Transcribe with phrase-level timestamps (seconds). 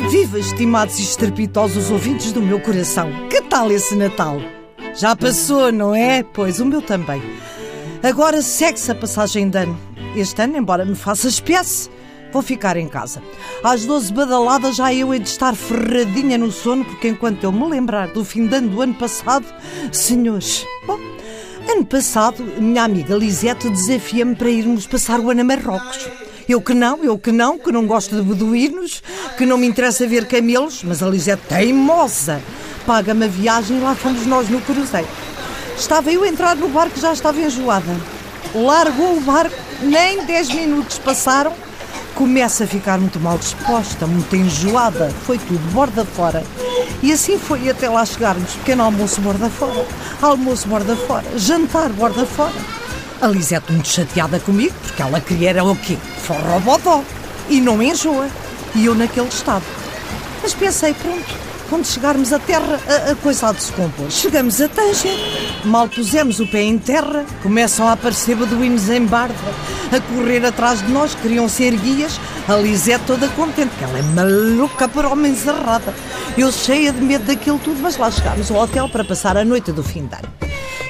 [0.00, 3.10] Viva, estimados e estrepitosos ouvintes do meu coração.
[3.28, 4.40] Que tal esse Natal?
[4.92, 6.24] Já passou, não é?
[6.24, 7.22] Pois, o meu também.
[8.02, 9.78] Agora segue-se a passagem de ano.
[10.16, 11.88] Este ano, embora me faça espécie,
[12.32, 13.22] vou ficar em casa.
[13.62, 17.68] Às 12 badaladas já eu hei de estar ferradinha no sono, porque enquanto eu me
[17.68, 19.46] lembrar do fim de ano do ano passado,
[19.92, 20.66] senhores...
[20.88, 20.98] Bom,
[21.70, 26.23] ano passado, minha amiga Lisete desafia-me para irmos passar o ano a Marrocos.
[26.48, 29.02] Eu que não, eu que não, que não gosto de beduínos,
[29.38, 32.40] que não me interessa ver camelos, mas a Lisete teimosa.
[32.86, 35.08] Paga-me a viagem e lá fomos nós no cruzeiro.
[35.76, 37.96] Estava eu a entrar no barco já estava enjoada.
[38.54, 41.52] Largou o barco, nem 10 minutos passaram.
[42.14, 45.10] Começa a ficar muito mal disposta, muito enjoada.
[45.24, 46.44] Foi tudo borda fora.
[47.02, 48.52] E assim foi até lá chegarmos.
[48.56, 49.86] Pequeno almoço borda fora,
[50.20, 52.52] almoço borda fora, jantar borda fora.
[53.20, 55.96] A Lisete muito chateada comigo, porque ela queria era o quê?
[56.24, 57.02] Forrobodó.
[57.48, 58.28] E não enjoa.
[58.74, 59.64] E eu naquele estado.
[60.42, 61.34] Mas pensei, pronto,
[61.70, 64.10] quando chegarmos à terra, a, a coisa há de se compor.
[64.10, 65.16] Chegamos a Tanger,
[65.64, 69.34] mal pusemos o pé em terra, começam a aparecer beduínos em barda,
[69.90, 72.20] a correr atrás de nós, queriam ser guias.
[72.46, 75.94] A Lisete toda contente, que ela é maluca por homens errada.
[76.36, 79.72] Eu cheia de medo daquilo tudo, mas lá chegámos ao hotel para passar a noite
[79.72, 80.28] do fim de ano.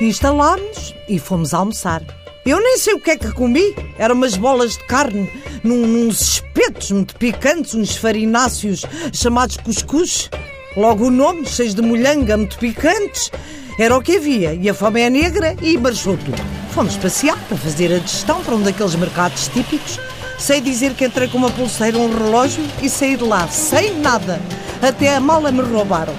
[0.00, 2.02] Instalámos e fomos almoçar.
[2.48, 3.74] Eu nem sei o que é que comi.
[3.98, 5.30] Eram umas bolas de carne,
[5.62, 10.30] num, nos espetos muito picantes, uns farináceos chamados cuscuz.
[10.74, 13.30] Logo o nome, cheios de molhanga, muito picantes.
[13.78, 14.54] Era o que havia.
[14.54, 16.42] E a fome é negra e marchou tudo.
[16.70, 20.00] Fomos passear para fazer a digestão para um daqueles mercados típicos.
[20.38, 24.40] Sei dizer que entrei com uma pulseira, um relógio e saí de lá sem nada.
[24.80, 26.14] Até a mala me roubaram.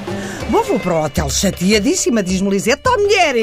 [0.50, 2.82] Vou para o hotel chateadíssima, diz-me Lisete.
[2.88, 3.36] Oh, mulher,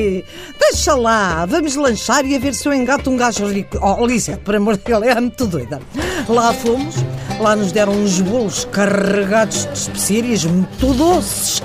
[0.59, 3.79] deixa lá, vamos lanchar e a ver se eu engato um gajo rico.
[3.81, 5.81] Oh, Lisete, por amor de Deus, é muito doida.
[6.29, 6.97] Lá fomos,
[7.39, 11.62] lá nos deram uns bolos carregados de especiarias muito doces.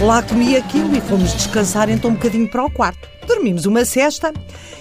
[0.00, 3.08] Lá comi aquilo e fomos descansar então um bocadinho para o quarto.
[3.26, 4.32] Dormimos uma cesta.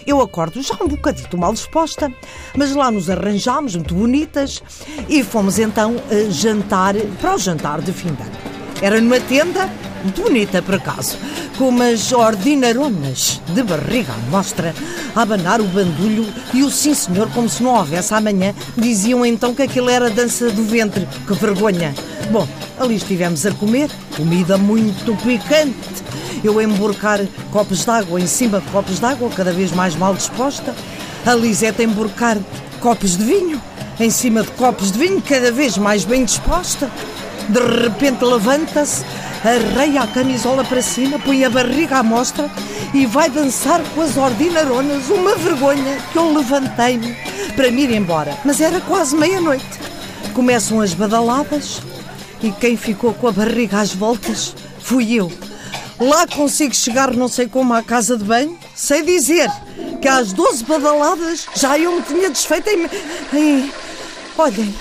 [0.05, 2.11] Eu acordo já um bocadito mal disposta,
[2.55, 4.61] mas lá nos arranjámos, muito bonitas,
[5.09, 8.31] e fomos então uh, jantar para o jantar de fim de ano.
[8.81, 9.69] Era numa tenda
[10.15, 11.17] bonita por acaso,
[11.57, 14.73] com umas ordinaronas de barriga à mostra,
[15.15, 19.53] a abanar o bandulho e o sim senhor como se não houvesse amanhã, diziam então
[19.53, 21.93] que aquilo era dança do ventre, que vergonha.
[22.31, 22.47] Bom,
[22.79, 25.75] ali estivemos a comer, comida muito picante,
[26.43, 27.21] eu a emborcar
[27.51, 30.75] copos de água em cima de copos de água, cada vez mais mal disposta,
[31.25, 32.37] a Lisete a emborcar
[32.81, 33.61] copos de vinho
[33.99, 36.89] em cima de copos de vinho, cada vez mais bem disposta.
[37.47, 39.03] De repente levanta-se,
[39.49, 42.49] arreia a camisola para cima, põe a barriga à mostra
[42.93, 45.09] e vai dançar com as ordinaronas.
[45.09, 47.15] Uma vergonha que eu levantei-me
[47.55, 48.37] para me ir embora.
[48.45, 49.79] Mas era quase meia-noite.
[50.33, 51.81] Começam as badaladas
[52.41, 55.31] e quem ficou com a barriga às voltas fui eu.
[55.99, 59.49] Lá consigo chegar não sei como à casa de banho, sei dizer
[60.01, 62.89] que às 12 badaladas já eu me tinha desfeito em...
[63.37, 63.71] em
[64.37, 64.75] olhem,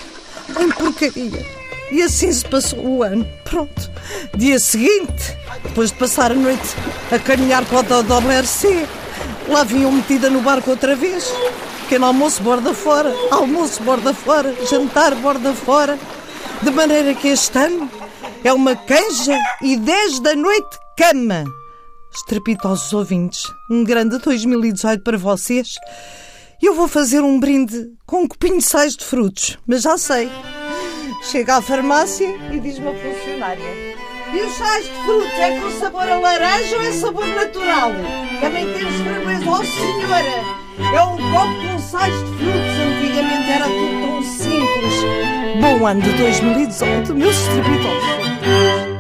[0.59, 1.62] em porcaria.
[1.93, 3.29] E assim se passou o ano.
[3.45, 3.91] Pronto.
[4.35, 6.75] Dia seguinte, depois de passar a noite
[7.13, 8.87] a caminhar para o Mercê,
[9.47, 11.31] lá vinham metida no barco outra vez.
[11.83, 15.99] Pequeno almoço borda fora, almoço borda fora, jantar borda fora.
[16.63, 17.91] De maneira que este ano
[18.43, 21.45] é uma canja e 10 da noite cama.
[22.15, 25.77] Estrepitosos ouvintes, um grande 2018 para vocês.
[26.63, 30.31] Eu vou fazer um brinde com um copinho de sais de frutos, mas já sei,
[31.23, 33.97] Chega à farmácia e diz-me a funcionária:
[34.33, 37.93] E os sais de fruta é com sabor a laranja ou é sabor natural?
[38.41, 40.63] Também temos vergonha, oh senhora!
[40.95, 42.73] É um copo com sais de frutos.
[42.83, 44.95] Antigamente era tudo tão simples.
[45.61, 48.92] Bom ano de 2018, meus estrepitosos.